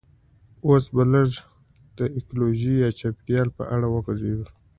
اوس 0.67 0.85
به 0.93 1.03
لږ 1.13 1.29
د 1.97 1.99
ایکولوژي 2.17 2.73
یا 2.83 2.89
چاپیریال 2.99 3.47
په 3.57 3.63
اړه 3.73 3.87
وغږیږو 3.89 4.47